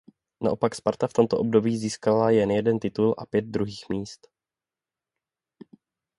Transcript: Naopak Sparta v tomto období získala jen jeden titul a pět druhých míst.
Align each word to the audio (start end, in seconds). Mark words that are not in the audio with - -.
Naopak 0.43 0.73
Sparta 0.75 1.07
v 1.07 1.13
tomto 1.13 1.37
období 1.37 1.77
získala 1.77 2.29
jen 2.29 2.51
jeden 2.51 2.79
titul 2.79 3.15
a 3.17 3.25
pět 3.25 3.45
druhých 3.45 3.89
míst. 3.89 4.27